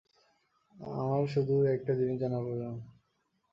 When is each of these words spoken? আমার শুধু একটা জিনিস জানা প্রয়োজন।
আমার 0.93 1.23
শুধু 1.27 1.55
একটা 1.75 1.91
জিনিস 1.95 2.17
জানা 2.19 2.37
প্রয়োজন। 2.39 2.75